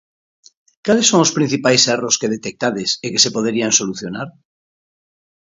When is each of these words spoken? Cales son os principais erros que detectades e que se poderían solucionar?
Cales 0.85 1.07
son 1.09 1.19
os 1.25 1.33
principais 1.37 1.83
erros 1.95 2.17
que 2.19 2.31
detectades 2.35 2.89
e 3.05 3.07
que 3.11 3.23
se 3.23 3.33
poderían 3.35 3.71
solucionar? 3.79 4.27